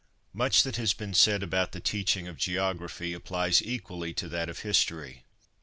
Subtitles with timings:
[0.33, 4.61] Much that has been said about the teaching of geography applies equally to that of
[4.61, 5.25] history.